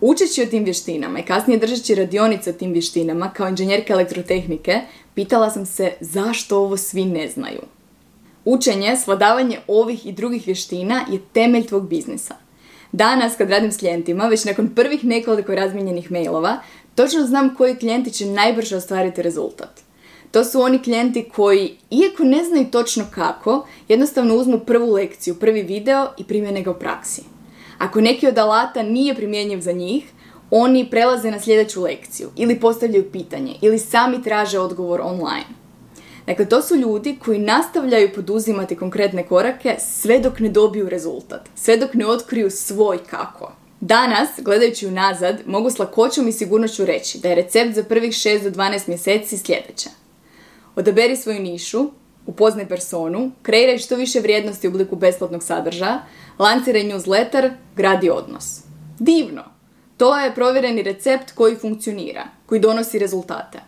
Učeći 0.00 0.42
o 0.42 0.46
tim 0.46 0.64
vještinama 0.64 1.18
i 1.18 1.22
kasnije 1.22 1.58
držeći 1.58 1.94
radionice 1.94 2.50
o 2.50 2.52
tim 2.52 2.72
vještinama 2.72 3.30
kao 3.30 3.48
inženjerka 3.48 3.92
elektrotehnike, 3.92 4.80
pitala 5.14 5.50
sam 5.50 5.66
se 5.66 5.92
zašto 6.00 6.58
ovo 6.58 6.76
svi 6.76 7.04
ne 7.04 7.28
znaju. 7.28 7.60
Učenje, 8.44 8.96
svladavanje 8.96 9.58
ovih 9.66 10.06
i 10.06 10.12
drugih 10.12 10.46
vještina 10.46 11.04
je 11.10 11.20
temelj 11.32 11.66
tvog 11.66 11.88
biznisa. 11.88 12.34
Danas 12.92 13.36
kad 13.36 13.50
radim 13.50 13.72
s 13.72 13.76
klijentima, 13.76 14.28
već 14.28 14.44
nakon 14.44 14.74
prvih 14.74 15.04
nekoliko 15.04 15.54
razmijenjenih 15.54 16.10
mailova, 16.10 16.58
točno 16.94 17.26
znam 17.26 17.54
koji 17.54 17.76
klijenti 17.76 18.10
će 18.10 18.26
najbrže 18.26 18.76
ostvariti 18.76 19.22
rezultat. 19.22 19.80
To 20.30 20.44
su 20.44 20.60
oni 20.60 20.82
klijenti 20.82 21.28
koji, 21.34 21.76
iako 21.90 22.24
ne 22.24 22.44
znaju 22.44 22.70
točno 22.70 23.04
kako, 23.14 23.66
jednostavno 23.88 24.34
uzmu 24.34 24.58
prvu 24.58 24.92
lekciju, 24.92 25.34
prvi 25.34 25.62
video 25.62 26.08
i 26.18 26.24
primjene 26.24 26.62
ga 26.62 26.70
u 26.70 26.78
praksi. 26.78 27.22
Ako 27.78 28.00
neki 28.00 28.26
od 28.26 28.38
alata 28.38 28.82
nije 28.82 29.14
primjenjiv 29.14 29.60
za 29.60 29.72
njih, 29.72 30.04
oni 30.50 30.90
prelaze 30.90 31.30
na 31.30 31.40
sljedeću 31.40 31.82
lekciju 31.82 32.30
ili 32.36 32.60
postavljaju 32.60 33.12
pitanje 33.12 33.54
ili 33.62 33.78
sami 33.78 34.22
traže 34.22 34.58
odgovor 34.58 35.00
online. 35.00 35.58
Dakle, 36.26 36.48
to 36.48 36.62
su 36.62 36.76
ljudi 36.76 37.18
koji 37.24 37.38
nastavljaju 37.38 38.12
poduzimati 38.14 38.76
konkretne 38.76 39.26
korake 39.26 39.76
sve 39.78 40.18
dok 40.18 40.40
ne 40.40 40.48
dobiju 40.48 40.88
rezultat, 40.88 41.48
sve 41.54 41.76
dok 41.76 41.94
ne 41.94 42.06
otkriju 42.06 42.50
svoj 42.50 42.98
kako. 43.10 43.52
Danas, 43.80 44.28
gledajući 44.38 44.86
unazad, 44.86 45.40
mogu 45.46 45.70
s 45.70 45.78
lakoćom 45.78 46.28
i 46.28 46.32
sigurnošću 46.32 46.84
reći 46.84 47.18
da 47.18 47.28
je 47.28 47.34
recept 47.34 47.74
za 47.74 47.84
prvih 47.84 48.12
6 48.12 48.42
do 48.42 48.50
12 48.50 48.88
mjeseci 48.88 49.38
sljedeće. 49.38 49.88
Odaberi 50.76 51.16
svoju 51.16 51.42
nišu, 51.42 51.90
upoznaj 52.28 52.68
personu, 52.68 53.30
kreiraj 53.42 53.78
što 53.78 53.96
više 53.96 54.20
vrijednosti 54.20 54.68
u 54.68 54.70
obliku 54.70 54.96
besplatnog 54.96 55.42
sadržaja, 55.42 56.02
lanciraj 56.38 56.82
newsletter, 56.82 57.50
gradi 57.76 58.10
odnos. 58.10 58.60
Divno! 58.98 59.44
To 59.96 60.18
je 60.18 60.34
provjereni 60.34 60.82
recept 60.82 61.32
koji 61.34 61.56
funkcionira, 61.56 62.24
koji 62.46 62.60
donosi 62.60 62.98
rezultate. 62.98 63.58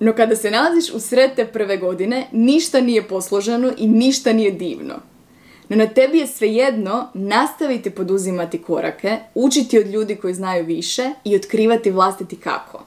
No 0.00 0.12
kada 0.12 0.36
se 0.36 0.50
nalaziš 0.50 0.90
u 0.90 1.00
sred 1.00 1.34
te 1.36 1.46
prve 1.46 1.76
godine, 1.76 2.26
ništa 2.32 2.80
nije 2.80 3.08
posloženo 3.08 3.72
i 3.76 3.88
ništa 3.88 4.32
nije 4.32 4.50
divno. 4.50 4.94
No 5.68 5.76
na 5.76 5.86
tebi 5.86 6.18
je 6.18 6.26
svejedno 6.26 7.08
nastaviti 7.14 7.90
poduzimati 7.90 8.62
korake, 8.62 9.18
učiti 9.34 9.78
od 9.78 9.86
ljudi 9.86 10.16
koji 10.16 10.34
znaju 10.34 10.64
više 10.66 11.10
i 11.24 11.36
otkrivati 11.36 11.90
vlastiti 11.90 12.36
kako. 12.36 12.84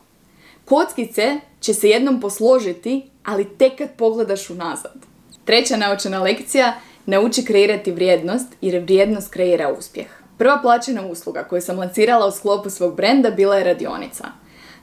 Kockice 0.66 1.40
će 1.60 1.74
se 1.74 1.90
jednom 1.90 2.22
posložiti, 2.22 3.10
ali 3.24 3.58
tek 3.58 3.78
kad 3.78 3.90
pogledaš 3.98 4.50
unazad. 4.50 5.07
Treća 5.48 5.78
naučena 5.78 6.22
lekcija, 6.22 6.74
nauči 7.06 7.46
kreirati 7.46 7.92
vrijednost 7.92 8.48
jer 8.62 8.82
vrijednost 8.82 9.30
kreira 9.34 9.74
uspjeh. 9.80 10.08
Prva 10.38 10.60
plaćena 10.62 11.08
usluga 11.08 11.44
koju 11.44 11.62
sam 11.62 11.80
lancirala 11.80 12.28
u 12.28 12.32
sklopu 12.32 12.70
svog 12.70 12.96
brenda 12.96 13.30
bila 13.30 13.56
je 13.56 13.64
radionica– 13.64 14.28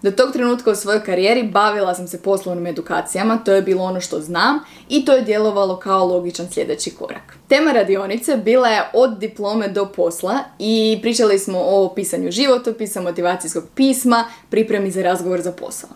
do 0.04 0.11
tog 0.11 0.33
trenutka 0.33 0.71
u 0.71 0.75
svojoj 0.75 1.04
karijeri 1.04 1.42
bavila 1.42 1.94
sam 1.94 2.09
se 2.09 2.23
poslovnim 2.23 2.66
edukacijama, 2.66 3.38
to 3.44 3.52
je 3.52 3.62
bilo 3.62 3.85
ono 3.85 4.00
što 4.00 4.21
znam 4.21 4.59
i 4.88 5.04
to 5.04 5.12
je 5.12 5.23
djelovalo 5.23 5.76
kao 5.76 6.06
logičan 6.06 6.49
sljedeći 6.50 6.90
korak. 6.90 7.37
Tema 7.49 7.73
radionice 7.73 8.37
bila 8.37 8.68
je 8.68 8.83
od 8.92 9.18
diplome 9.18 9.68
do 9.68 9.87
posla 9.87 10.38
i 10.59 10.99
pričali 11.02 11.38
smo 11.38 11.59
o 11.59 11.92
pisanju 11.94 12.30
životopisa, 12.30 13.00
motivacijskog 13.00 13.64
pisma, 13.75 14.25
pripremi 14.50 14.90
za 14.90 15.02
razgovor 15.02 15.40
za 15.40 15.52
posao. 15.52 15.90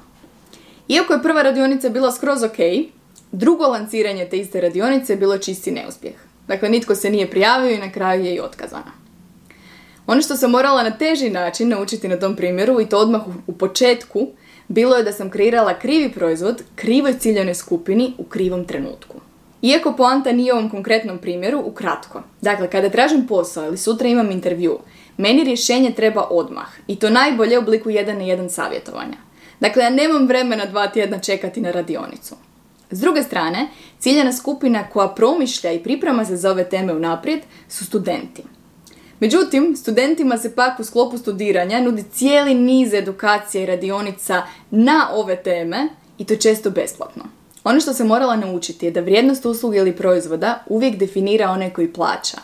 Iako 0.89 1.13
je 1.13 1.23
prva 1.23 1.43
radionica 1.43 1.89
bila 1.89 2.13
skroz 2.13 2.43
ok, 2.43 2.59
drugo 3.33 3.67
lanciranje 3.67 4.29
te 4.29 4.39
iste 4.39 4.61
radionice 4.61 5.13
je 5.13 5.17
bilo 5.17 5.39
čisti 5.39 5.71
neuspjeh. 5.71 6.15
Dakle, 6.49 6.69
nitko 6.69 6.95
se 6.95 7.11
nije 7.11 7.31
prijavio 7.31 7.71
i 7.71 7.79
na 7.79 7.93
kraju 7.93 8.25
je 8.25 8.35
i 8.35 8.41
otkazana. 8.41 8.93
Ono 10.07 10.23
što 10.23 10.37
sam 10.37 10.51
morala 10.51 10.83
na 10.83 10.91
teži 10.91 11.31
način 11.31 11.69
naučiti 11.69 12.09
na 12.09 12.17
tom 12.17 12.37
primjeru 12.37 12.81
i 12.81 12.87
to 12.87 12.99
odmah 12.99 13.23
u 13.47 13.53
početku, 13.53 14.29
bilo 14.69 14.97
je 14.97 15.05
da 15.05 15.13
sam 15.13 15.31
kreirala 15.31 15.79
krivi 15.79 16.13
proizvod 16.13 16.63
krivoj 16.75 17.19
ciljanoj 17.19 17.55
skupini 17.55 18.15
u 18.19 18.25
krivom 18.25 18.65
trenutku. 18.65 19.21
Iako 19.63 19.93
poanta 19.93 20.33
nije 20.33 20.53
u 20.53 20.57
ovom 20.57 20.71
konkretnom 20.71 21.19
primjeru, 21.19 21.63
ukratko. 21.67 22.23
Dakle, 22.41 22.71
kada 22.71 22.91
tražim 22.91 23.27
posao 23.27 23.67
ili 23.67 23.77
sutra 23.77 24.09
imam 24.09 24.31
intervju, 24.31 24.79
meni 25.17 25.45
rješenje 25.45 25.93
treba 25.95 26.27
odmah 26.31 26.69
i 26.87 26.97
to 26.97 27.11
najbolje 27.11 27.59
u 27.59 27.61
obliku 27.61 27.91
jedan 27.91 28.17
na 28.17 28.25
jedan 28.25 28.51
savjetovanja. 28.51 29.17
Dakle, 29.61 29.83
ja 29.83 29.91
nemam 29.91 30.27
vremena 30.27 30.65
dva 30.65 30.87
tjedna 30.87 31.19
čekati 31.19 31.61
na 31.61 31.71
radionicu. 31.71 32.35
S 32.91 33.01
druge 33.01 33.23
strane, 33.23 33.69
ciljena 33.99 34.33
skupina 34.33 34.89
koja 34.91 35.09
promišlja 35.09 35.73
i 35.73 35.83
priprema 35.83 36.25
se 36.25 36.37
za 36.37 36.51
ove 36.51 36.69
teme 36.69 36.95
unaprijed 36.95 37.41
su 37.69 37.85
studenti. 37.85 38.43
Međutim, 39.21 39.77
studentima 39.77 40.39
se 40.39 40.55
pak 40.55 40.81
u 40.81 40.85
sklopu 40.85 41.19
studiranja 41.19 41.81
nudi 41.81 42.05
cijeli 42.13 42.55
niz 42.55 42.95
edukacija 42.95 43.63
i 43.63 43.67
radionica 43.67 44.43
na 44.71 45.09
ove 45.13 45.43
teme 45.43 45.89
i 46.19 46.25
to 46.25 46.37
često 46.37 46.71
besplatno. 46.71 47.25
Ono 47.65 47.81
što 47.81 47.95
se 47.95 48.05
morala 48.05 48.37
naučiti 48.37 48.87
je 48.87 48.93
da 48.93 49.01
vrijednost 49.01 49.47
usluge 49.47 49.79
ili 49.79 49.97
proizvoda 49.97 50.65
uvijek 50.67 50.97
definira 50.97 51.51
onaj 51.51 51.71
koji 51.71 51.93
plaća. 51.93 52.37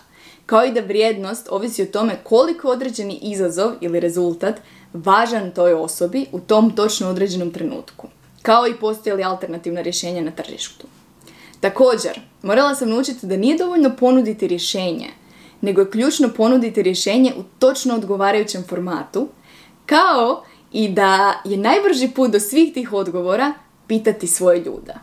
Kao 0.47 0.65
i 0.65 0.73
da 0.73 0.81
vrijednost 0.81 1.49
ovisi 1.51 1.83
o 1.83 1.87
tome 1.87 2.17
koliko 2.23 2.69
određeni 2.69 3.19
izazov 3.23 3.73
ili 3.81 4.01
rezultat 4.01 4.61
važan 4.93 5.51
toj 5.51 5.73
osobi 5.73 6.27
u 6.33 6.41
tom 6.41 6.77
točno 6.77 7.09
određenom 7.09 7.51
trenutku. 7.51 8.04
Kao 8.45 8.67
i 8.67 8.75
postoje 8.81 9.15
li 9.15 9.25
alternativna 9.25 9.81
rješenja 9.81 10.23
na 10.23 10.31
tržištu. 10.31 10.87
Također, 11.61 12.21
morala 12.43 12.75
sam 12.75 12.91
naučiti 12.91 13.27
da 13.27 13.37
nije 13.37 13.59
dovoljno 13.59 13.97
ponuditi 13.97 14.49
rješenje, 14.49 15.09
nego 15.61 15.81
je 15.81 15.91
ključno 15.91 16.29
ponuditi 16.37 16.83
rješenje 16.83 17.33
u 17.39 17.43
točno 17.59 17.95
odgovarajućem 17.95 18.65
formatu, 18.69 19.29
kao 19.87 20.45
i 20.73 20.89
da 20.89 21.43
je 21.45 21.57
najbrži 21.57 22.09
put 22.09 22.31
do 22.31 22.41
svih 22.41 22.75
tih 22.75 22.93
odgovora 22.93 23.53
pitati 23.87 24.27
svoje 24.27 24.59
ljude. 24.59 24.95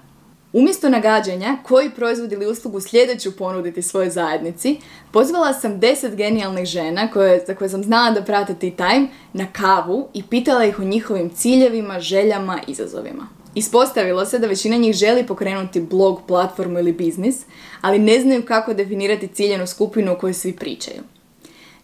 Umjesto 0.53 0.89
nagađanja 0.89 1.57
koji 1.63 1.89
proizvod 1.89 2.31
ili 2.31 2.47
uslugu 2.47 2.81
sljedeću 2.81 3.37
ponuditi 3.37 3.81
svojoj 3.81 4.09
zajednici, 4.09 4.77
pozvala 5.11 5.53
sam 5.53 5.79
deset 5.79 6.15
genijalnih 6.15 6.65
žena 6.65 7.11
koje, 7.11 7.43
za 7.47 7.55
koje 7.55 7.69
sam 7.69 7.83
znala 7.83 8.11
da 8.11 8.23
prate 8.23 8.53
Tea 8.53 8.71
Time 8.71 9.07
na 9.33 9.47
kavu 9.53 10.07
i 10.13 10.23
pitala 10.23 10.65
ih 10.65 10.79
o 10.79 10.83
njihovim 10.83 11.29
ciljevima, 11.29 11.99
željama, 11.99 12.59
izazovima. 12.67 13.27
Ispostavilo 13.55 14.25
se 14.25 14.39
da 14.39 14.47
većina 14.47 14.77
njih 14.77 14.95
želi 14.95 15.27
pokrenuti 15.27 15.81
blog, 15.81 16.21
platformu 16.27 16.79
ili 16.79 16.91
biznis, 16.91 17.35
ali 17.81 17.99
ne 17.99 18.21
znaju 18.21 18.45
kako 18.45 18.73
definirati 18.73 19.27
ciljenu 19.27 19.67
skupinu 19.67 20.11
o 20.11 20.15
kojoj 20.15 20.33
svi 20.33 20.53
pričaju. 20.53 21.01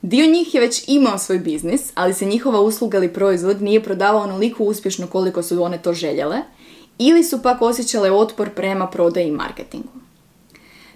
Dio 0.01 0.25
njih 0.25 0.55
je 0.55 0.61
već 0.61 0.83
imao 0.87 1.17
svoj 1.17 1.39
biznis, 1.39 1.91
ali 1.95 2.13
se 2.13 2.25
njihova 2.25 2.59
usluga 2.59 2.97
ili 2.97 3.13
proizvod 3.13 3.61
nije 3.61 3.83
prodavao 3.83 4.21
onoliko 4.21 4.63
uspješno 4.63 5.07
koliko 5.07 5.43
su 5.43 5.63
one 5.63 5.77
to 5.77 5.93
željele– 5.93 6.37
ili 6.97 7.23
su 7.23 7.41
pak 7.41 7.61
osjećale 7.61 8.11
otpor 8.11 8.49
prema 8.49 8.87
prodaji 8.87 9.27
i 9.27 9.31
marketingu. 9.31 9.89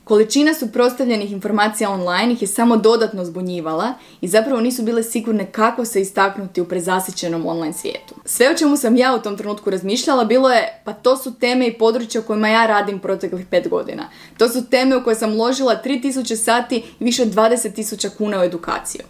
Količina 0.04 0.54
suprotstavljenih 0.54 1.32
informacija 1.32 1.90
online 1.90 2.34
ih 2.34 2.42
je 2.42 2.48
samo 2.48 2.78
dodatno 2.78 3.26
zbunjivala 3.26 3.94
i 4.22 4.28
zapravo 4.28 4.62
nisu 4.62 4.84
bile 4.84 5.04
sigurne 5.04 5.52
kako 5.52 5.86
se 5.86 6.02
istaknuti 6.02 6.62
u 6.62 6.66
prezasićenom 6.66 7.46
online 7.46 7.74
svijetu. 7.74 8.16
Sve 8.26 8.50
o 8.50 8.58
čemu 8.58 8.78
sam 8.78 8.96
ja 8.96 9.16
u 9.16 9.20
tom 9.20 9.38
trenutku 9.38 9.70
razmišljala 9.70 10.26
bilo 10.26 10.50
je 10.50 10.82
pa 10.86 10.94
to 10.94 11.18
su 11.18 11.34
teme 11.34 11.68
i 11.68 11.74
područja 11.74 12.22
u 12.22 12.24
kojima 12.24 12.48
ja 12.48 12.68
radim 12.68 13.00
proteklih 13.00 13.46
pet 13.46 13.70
godina. 13.70 14.04
To 14.38 14.50
su 14.50 14.66
teme 14.70 14.98
u 14.98 15.04
koje 15.04 15.16
sam 15.16 15.34
uložila 15.34 15.82
3000 15.86 16.36
sati 16.36 16.84
i 17.00 17.04
više 17.04 17.22
od 17.22 17.30
20.000 17.30 18.10
kuna 18.18 18.40
u 18.40 18.44
edukaciju. 18.44 19.04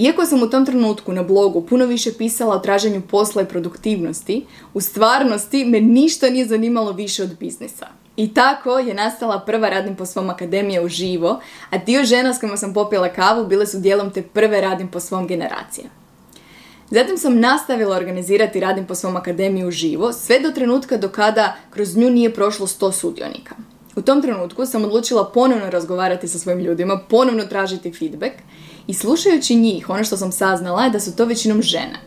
Iako 0.00 0.26
sam 0.26 0.42
u 0.42 0.50
tom 0.50 0.66
trenutku 0.66 1.12
na 1.12 1.22
blogu 1.22 1.66
puno 1.66 1.86
više 1.86 2.12
pisala 2.12 2.54
o 2.54 2.58
traženju 2.58 3.02
posla 3.10 3.42
i 3.42 3.48
produktivnosti, 3.48 4.46
u 4.74 4.80
stvarnosti 4.80 5.64
me 5.64 5.80
ništa 5.80 6.30
nije 6.30 6.46
zanimalo 6.46 6.92
više 6.92 7.22
od 7.22 7.38
biznisa. 7.40 7.86
I 8.16 8.34
tako 8.34 8.78
je 8.78 8.94
nastala 8.94 9.40
prva 9.40 9.68
radim 9.68 9.96
po 9.96 10.06
svom 10.06 10.30
akademija 10.30 10.88
živo, 10.88 11.40
a 11.70 11.78
dio 11.78 12.04
žena 12.04 12.34
s 12.34 12.40
kojima 12.40 12.56
sam 12.56 12.74
popila 12.74 13.08
kavu 13.08 13.46
bile 13.46 13.66
su 13.66 13.78
dijelom 13.78 14.10
te 14.10 14.22
prve 14.22 14.60
radim 14.60 14.88
po 14.88 15.00
svom 15.00 15.26
generacije. 15.26 15.86
Zatim 16.90 17.18
sam 17.18 17.40
nastavila 17.40 17.96
organizirati 17.96 18.60
radim 18.60 18.86
po 18.86 18.94
svom 18.94 19.16
akademiju 19.16 19.70
živo, 19.70 20.12
sve 20.12 20.40
do 20.40 20.50
trenutka 20.50 20.96
do 20.96 21.08
kada 21.08 21.56
kroz 21.70 21.96
nju 21.96 22.10
nije 22.10 22.34
prošlo 22.34 22.66
100 22.66 22.92
sudionika. 22.92 23.54
U 23.96 24.02
tom 24.02 24.22
trenutku 24.22 24.66
sam 24.66 24.84
odlučila 24.84 25.30
ponovno 25.34 25.70
razgovarati 25.70 26.28
sa 26.28 26.38
svojim 26.38 26.60
ljudima, 26.60 27.00
ponovno 27.08 27.44
tražiti 27.44 27.92
feedback 27.92 28.34
i 28.86 28.94
slušajući 28.94 29.54
njih, 29.54 29.90
ono 29.90 30.04
što 30.04 30.16
sam 30.16 30.32
saznala 30.32 30.84
je 30.84 30.90
da 30.90 31.00
su 31.00 31.16
to 31.16 31.24
većinom 31.24 31.62
žene. 31.62 32.00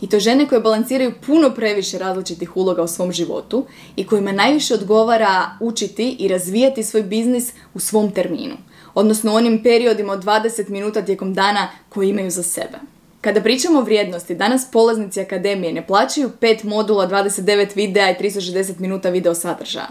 I 0.00 0.08
to 0.08 0.20
žene 0.20 0.48
koje 0.48 0.60
balansiraju 0.60 1.12
puno 1.26 1.50
previše 1.50 1.98
različitih 1.98 2.56
uloga 2.56 2.82
u 2.82 2.88
svom 2.88 3.12
životu 3.12 3.66
i 3.96 4.06
kojima 4.06 4.32
najviše 4.32 4.74
odgovara 4.74 5.50
učiti 5.60 6.16
i 6.18 6.28
razvijati 6.28 6.82
svoj 6.82 7.02
biznis 7.02 7.52
u 7.74 7.80
svom 7.80 8.10
terminu. 8.10 8.56
Odnosno 8.94 9.34
onim 9.34 9.62
periodima 9.62 10.12
od 10.12 10.24
20 10.24 10.68
minuta 10.68 11.02
tijekom 11.02 11.34
dana 11.34 11.68
koji 11.88 12.08
imaju 12.08 12.30
za 12.30 12.42
sebe. 12.42 12.78
Kada 13.20 13.40
pričamo 13.40 13.78
o 13.78 13.82
vrijednosti, 13.82 14.34
danas 14.34 14.70
polaznici 14.72 15.20
akademije 15.20 15.72
ne 15.72 15.86
plaćaju 15.86 16.30
5 16.40 16.64
modula, 16.64 17.08
29 17.08 17.76
videa 17.76 18.10
i 18.10 18.14
360 18.14 18.80
minuta 18.80 19.10
video 19.10 19.34
sadržaja. 19.34 19.88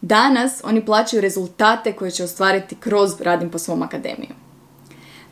Danas 0.00 0.60
oni 0.64 0.84
plaćaju 0.84 1.20
rezultate 1.20 1.92
koje 1.92 2.10
će 2.10 2.24
ostvariti 2.24 2.76
kroz 2.80 3.20
radim 3.20 3.50
po 3.50 3.58
svom 3.58 3.82
akademiju. 3.82 4.45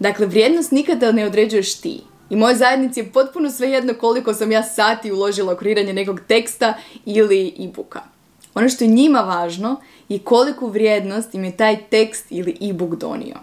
Dakle, 0.00 0.26
vrijednost 0.26 0.72
nikada 0.72 1.12
ne 1.12 1.26
određuješ 1.26 1.74
ti. 1.80 2.00
I 2.30 2.36
moje 2.36 2.56
zajednici 2.56 3.00
je 3.00 3.12
potpuno 3.12 3.50
svejedno 3.50 3.94
koliko 3.94 4.34
sam 4.34 4.52
ja 4.52 4.62
sati 4.62 5.12
uložila 5.12 5.52
u 5.52 5.56
kreiranje 5.56 5.92
nekog 5.92 6.20
teksta 6.28 6.74
ili 7.04 7.54
e-booka. 7.58 8.00
Ono 8.54 8.68
što 8.68 8.84
je 8.84 8.88
njima 8.88 9.20
važno 9.20 9.80
je 10.08 10.18
koliku 10.18 10.66
vrijednost 10.66 11.34
im 11.34 11.44
je 11.44 11.56
taj 11.56 11.76
tekst 11.90 12.26
ili 12.30 12.56
e-book 12.60 12.94
donio. 12.94 13.36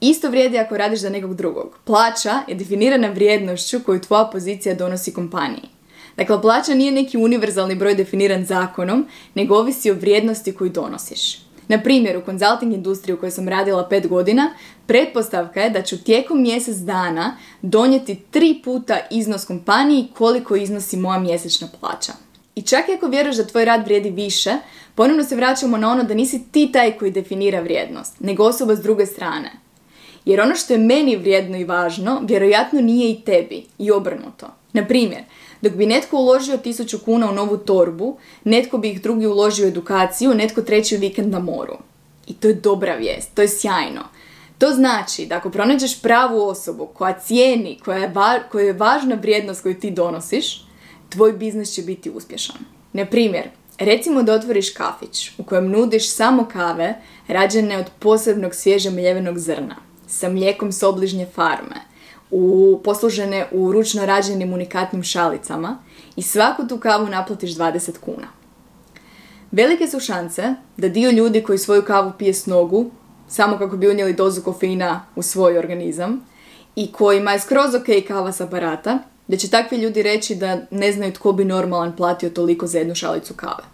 Isto 0.00 0.30
vrijedi 0.30 0.58
ako 0.58 0.76
radiš 0.76 1.00
za 1.00 1.10
nekog 1.10 1.34
drugog. 1.34 1.78
Plaća 1.84 2.42
je 2.48 2.54
definirana 2.54 3.08
vrijednošću 3.08 3.80
koju 3.86 4.00
tvoja 4.00 4.24
pozicija 4.32 4.74
donosi 4.74 5.14
kompaniji. 5.14 5.68
Dakle, 6.16 6.42
plaća 6.42 6.74
nije 6.74 6.92
neki 6.92 7.16
univerzalni 7.16 7.74
broj 7.74 7.94
definiran 7.94 8.44
zakonom, 8.44 9.06
nego 9.34 9.56
ovisi 9.56 9.90
o 9.90 9.94
vrijednosti 9.94 10.52
koju 10.52 10.70
donosiš. 10.70 11.47
Na 11.68 11.82
primjer, 11.82 12.16
u 12.16 12.24
konzulting 12.24 12.72
industriji 12.72 13.14
u 13.14 13.18
kojoj 13.18 13.30
sam 13.30 13.48
radila 13.48 13.88
pet 13.88 14.08
godina, 14.08 14.50
pretpostavka 14.86 15.60
je 15.60 15.70
da 15.70 15.82
ću 15.82 16.04
tijekom 16.04 16.42
mjesec 16.42 16.76
dana 16.76 17.36
donijeti 17.62 18.22
tri 18.30 18.60
puta 18.64 18.98
iznos 19.10 19.44
kompaniji 19.44 20.08
koliko 20.14 20.56
iznosi 20.56 20.96
moja 20.96 21.18
mjesečna 21.18 21.68
plaća. 21.80 22.12
I 22.54 22.62
čak 22.62 22.88
i 22.88 22.92
ako 22.92 23.06
vjeruješ 23.06 23.36
da 23.36 23.46
tvoj 23.46 23.64
rad 23.64 23.84
vrijedi 23.84 24.10
više, 24.10 24.50
ponovno 24.94 25.24
se 25.24 25.36
vraćamo 25.36 25.76
na 25.76 25.90
ono 25.90 26.02
da 26.02 26.14
nisi 26.14 26.42
ti 26.52 26.72
taj 26.72 26.92
koji 26.92 27.10
definira 27.10 27.60
vrijednost, 27.60 28.20
nego 28.20 28.44
osoba 28.44 28.76
s 28.76 28.80
druge 28.80 29.06
strane. 29.06 29.50
Jer 30.24 30.40
ono 30.40 30.54
što 30.54 30.72
je 30.72 30.78
meni 30.78 31.16
vrijedno 31.16 31.56
i 31.56 31.64
važno, 31.64 32.20
vjerojatno 32.24 32.80
nije 32.80 33.10
i 33.10 33.20
tebi, 33.20 33.66
i 33.78 33.90
obrnuto. 33.90 34.46
Na 34.72 34.86
primjer, 34.86 35.22
dok 35.62 35.72
bi 35.72 35.86
netko 35.86 36.16
uložio 36.16 36.56
tisuću 36.56 36.98
kuna 36.98 37.30
u 37.30 37.34
novu 37.34 37.56
torbu, 37.56 38.16
netko 38.44 38.78
bi 38.78 38.90
ih 38.90 39.02
drugi 39.02 39.26
uložio 39.26 39.64
u 39.64 39.68
edukaciju, 39.68 40.34
netko 40.34 40.62
treći 40.62 40.96
u 40.96 41.00
vikend 41.00 41.32
na 41.32 41.38
moru. 41.38 41.76
I 42.26 42.34
to 42.34 42.48
je 42.48 42.54
dobra 42.54 42.94
vijest, 42.94 43.34
to 43.34 43.42
je 43.42 43.48
sjajno. 43.48 44.02
To 44.58 44.70
znači 44.70 45.26
da 45.26 45.36
ako 45.36 45.50
pronađeš 45.50 46.02
pravu 46.02 46.42
osobu 46.42 46.86
koja 46.86 47.20
cijeni, 47.20 47.78
koja 47.84 47.98
je, 47.98 48.12
koja 48.50 48.66
je 48.66 48.72
važna 48.72 49.14
vrijednost 49.14 49.62
koju 49.62 49.80
ti 49.80 49.90
donosiš, 49.90 50.64
tvoj 51.08 51.32
biznis 51.32 51.74
će 51.74 51.82
biti 51.82 52.10
uspješan. 52.10 52.56
Na 52.92 53.06
primjer, 53.06 53.48
recimo 53.78 54.22
da 54.22 54.34
otvoriš 54.34 54.70
kafić 54.70 55.30
u 55.38 55.44
kojem 55.44 55.70
nudiš 55.70 56.10
samo 56.10 56.48
kave 56.52 56.94
rađene 57.28 57.78
od 57.78 57.86
posebnog 57.98 58.54
svježe 58.54 58.90
mljevenog 58.90 59.38
zrna, 59.38 59.76
sa 60.06 60.28
mlijekom 60.28 60.72
s 60.72 60.82
obližnje 60.82 61.26
farme, 61.34 61.87
u, 62.30 62.80
poslužene 62.84 63.46
u 63.52 63.72
ručno 63.72 64.06
rađenim 64.06 64.52
unikatnim 64.52 65.02
šalicama 65.02 65.78
i 66.16 66.22
svaku 66.22 66.66
tu 66.68 66.78
kavu 66.78 67.06
naplatiš 67.06 67.50
20 67.50 67.98
kuna. 67.98 68.28
Velike 69.50 69.86
su 69.86 70.00
šanse 70.00 70.54
da 70.76 70.88
dio 70.88 71.10
ljudi 71.10 71.42
koji 71.42 71.58
svoju 71.58 71.82
kavu 71.82 72.12
pije 72.18 72.34
s 72.34 72.46
nogu, 72.46 72.90
samo 73.28 73.58
kako 73.58 73.76
bi 73.76 73.88
unijeli 73.88 74.12
dozu 74.12 74.42
kofeina 74.42 75.04
u 75.16 75.22
svoj 75.22 75.58
organizam, 75.58 76.24
i 76.76 76.92
kojima 76.92 77.32
je 77.32 77.40
skroz 77.40 77.74
ok 77.74 78.06
kava 78.08 78.32
s 78.32 78.40
aparata, 78.40 78.98
da 79.28 79.36
će 79.36 79.50
takvi 79.50 79.78
ljudi 79.78 80.02
reći 80.02 80.34
da 80.34 80.58
ne 80.70 80.92
znaju 80.92 81.12
tko 81.12 81.32
bi 81.32 81.44
normalan 81.44 81.96
platio 81.96 82.30
toliko 82.30 82.66
za 82.66 82.78
jednu 82.78 82.94
šalicu 82.94 83.34
kave. 83.34 83.64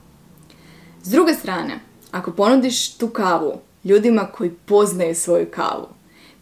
S 1.03 1.09
druge 1.09 1.35
strane, 1.35 1.81
ako 2.11 2.33
ponudiš 2.33 2.95
tu 2.95 3.09
kavu 3.09 3.53
ljudima 3.85 4.27
koji 4.27 4.51
poznaju 4.51 5.15
svoju 5.15 5.47
kavu, 5.51 5.87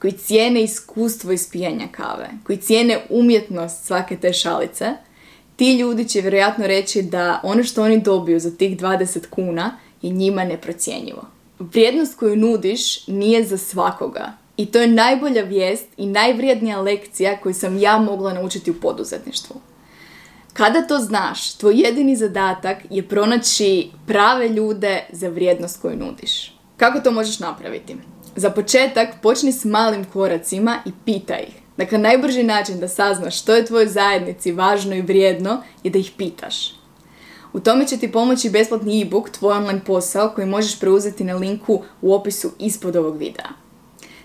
koji 0.02 0.12
cijene 0.12 0.62
iskustvo 0.62 1.32
ispijanja 1.32 1.86
kave, 1.90 2.28
koji 2.44 2.58
cijene 2.58 3.00
umjetnost 3.10 3.84
svake 3.84 4.16
te 4.16 4.32
šalice, 4.32 4.92
ti 5.56 5.78
ljudi 5.78 6.08
će 6.08 6.20
vjerojatno 6.20 6.66
reći 6.66 7.02
da 7.02 7.40
ono 7.42 7.64
što 7.64 7.82
oni 7.82 8.00
dobiju 8.00 8.40
za 8.40 8.50
tih 8.50 8.78
20 8.78 9.26
kuna 9.30 9.78
je 10.02 10.10
njima 10.10 10.44
neprocjenjivo. 10.44 11.22
Vrijednost 11.58 12.18
koju 12.18 12.36
nudiš 12.36 13.06
nije 13.06 13.44
za 13.44 13.58
svakoga. 13.58 14.32
I 14.56 14.66
to 14.66 14.80
je 14.80 14.86
najbolja 14.86 15.42
vijest 15.42 15.86
i 15.96 16.06
najvrijednija 16.06 16.80
lekcija 16.80 17.40
koju 17.40 17.54
sam 17.54 17.78
ja 17.78 17.98
mogla 17.98 18.32
naučiti 18.32 18.70
u 18.70 18.80
poduzetništvu. 18.80 19.56
Kada 20.52 20.86
to 20.86 20.98
znaš, 20.98 21.54
tvoj 21.54 21.80
jedini 21.80 22.16
zadatak 22.16 22.78
je 22.90 23.08
pronaći 23.08 23.90
prave 24.06 24.48
ljude 24.48 25.04
za 25.12 25.28
vrijednost 25.28 25.82
koju 25.82 25.96
nudiš. 25.96 26.54
Kako 26.76 27.00
to 27.00 27.10
možeš 27.10 27.38
napraviti? 27.38 27.96
Za 28.36 28.50
početak 28.50 29.08
počni 29.22 29.52
s 29.52 29.64
malim 29.64 30.04
koracima 30.04 30.78
i 30.86 30.90
pitaj 31.04 31.42
ih. 31.42 31.54
Dakle, 31.76 31.98
najbrži 31.98 32.42
način 32.42 32.80
da 32.80 32.88
saznaš 32.88 33.40
što 33.40 33.54
je 33.54 33.64
tvojoj 33.64 33.86
zajednici 33.86 34.52
važno 34.52 34.94
i 34.94 35.02
vrijedno 35.02 35.62
je 35.84 35.90
da 35.90 35.98
ih 35.98 36.10
pitaš. 36.16 36.74
U 37.52 37.60
tome 37.60 37.86
će 37.86 37.96
ti 37.96 38.12
pomoći 38.12 38.50
besplatni 38.50 39.02
e-book, 39.02 39.30
tvoj 39.30 39.56
online 39.56 39.80
posao 39.86 40.32
koji 40.34 40.46
možeš 40.46 40.80
preuzeti 40.80 41.24
na 41.24 41.36
linku 41.36 41.82
u 42.02 42.14
opisu 42.14 42.50
ispod 42.58 42.96
ovog 42.96 43.16
videa. 43.16 43.48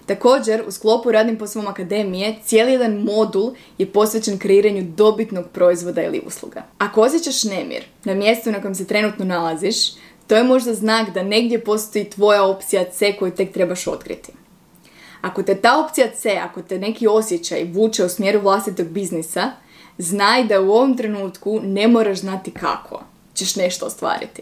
Također, 0.06 0.64
u 0.68 0.72
sklopu 0.72 1.12
Radim 1.12 1.38
po 1.38 1.48
svom 1.48 1.68
akademije, 1.68 2.36
cijeli 2.44 2.72
jedan 2.72 2.98
modul 2.98 3.52
je 3.78 3.92
posvećen 3.92 4.40
kreiranju 4.40 4.84
dobitnog 4.98 5.46
proizvoda 5.54 6.04
ili 6.04 6.22
usluga. 6.26 6.64
Ako 6.78 7.02
osjećaš 7.02 7.44
nemir 7.44 7.84
na 8.04 8.14
mjestu 8.14 8.52
na 8.52 8.62
kojem 8.62 8.76
se 8.76 8.88
trenutno 8.88 9.26
nalaziš, 9.26 9.78
to 10.28 10.36
je 10.36 10.44
možda 10.44 10.74
znak 10.74 11.14
da 11.14 11.24
negdje 11.24 11.64
postoji 11.64 12.10
tvoja 12.10 12.44
opcija 12.44 12.86
C 12.92 13.14
koju 13.20 13.32
tek 13.32 13.54
trebaš 13.54 13.88
otkriti. 13.88 14.32
Ako 15.22 15.44
te 15.44 15.56
ta 15.56 15.86
opcija 15.86 16.08
C, 16.16 16.38
ako 16.44 16.62
te 16.62 16.80
neki 16.80 17.08
osjećaj 17.08 17.64
vuče 17.64 18.06
u 18.06 18.10
smjeru 18.10 18.42
vlastitog 18.42 18.88
biznisa, 18.88 19.52
znaj 19.98 20.44
da 20.44 20.62
u 20.62 20.72
ovom 20.72 20.98
trenutku 20.98 21.60
ne 21.64 21.88
moraš 21.88 22.20
znati 22.20 22.52
kako 22.52 23.04
ćeš 23.34 23.56
nešto 23.56 23.86
ostvariti. 23.86 24.42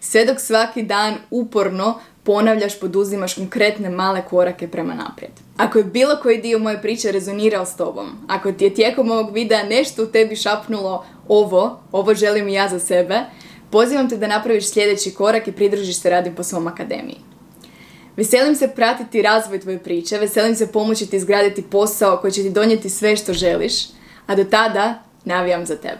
Sve 0.00 0.24
dok 0.24 0.40
svaki 0.40 0.82
dan 0.82 1.14
uporno 1.30 2.00
ponavljaš, 2.22 2.80
poduzimaš 2.80 3.34
konkretne 3.34 3.90
male 3.90 4.22
korake 4.30 4.68
prema 4.68 4.94
naprijed. 4.94 5.30
Ako 5.56 5.78
je 5.78 5.84
bilo 5.84 6.16
koji 6.22 6.42
dio 6.42 6.58
moje 6.58 6.82
priče 6.82 7.12
rezonirao 7.12 7.66
s 7.66 7.76
tobom, 7.76 8.06
ako 8.28 8.52
ti 8.52 8.64
je 8.64 8.74
tijekom 8.74 9.10
ovog 9.10 9.32
videa 9.32 9.62
nešto 9.62 10.02
u 10.02 10.06
tebi 10.06 10.36
šapnulo 10.36 11.04
ovo, 11.28 11.80
ovo 11.92 12.14
želim 12.14 12.48
i 12.48 12.52
ja 12.52 12.68
za 12.68 12.78
sebe, 12.78 13.20
pozivam 13.76 14.08
te 14.08 14.16
da 14.16 14.26
napraviš 14.26 14.70
sljedeći 14.70 15.14
korak 15.14 15.48
i 15.48 15.52
pridružiš 15.52 16.00
se 16.00 16.10
radim 16.10 16.34
po 16.34 16.42
svom 16.42 16.66
akademiji. 16.66 17.18
Veselim 18.16 18.54
se 18.54 18.68
pratiti 18.68 19.22
razvoj 19.22 19.60
tvoje 19.60 19.78
priče, 19.78 20.18
veselim 20.18 20.54
se 20.56 20.72
pomoći 20.72 21.06
ti 21.06 21.16
izgraditi 21.16 21.62
posao 21.62 22.16
koji 22.16 22.32
će 22.32 22.42
ti 22.42 22.50
donijeti 22.50 22.90
sve 22.90 23.16
što 23.16 23.32
želiš, 23.32 23.74
a 24.26 24.34
do 24.34 24.44
tada 24.44 25.02
navijam 25.24 25.66
za 25.66 25.76
tebe. 25.76 25.94